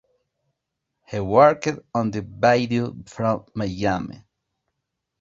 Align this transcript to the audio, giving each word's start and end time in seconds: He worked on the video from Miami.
He 1.05 1.19
worked 1.19 1.67
on 1.93 2.09
the 2.09 2.21
video 2.23 2.95
from 3.05 3.45
Miami. 3.53 4.23